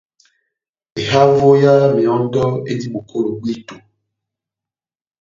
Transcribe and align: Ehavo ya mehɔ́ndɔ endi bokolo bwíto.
Ehavo 1.01 1.49
ya 1.63 1.73
mehɔ́ndɔ 1.95 2.43
endi 2.69 2.87
bokolo 2.93 3.29
bwíto. 3.39 3.75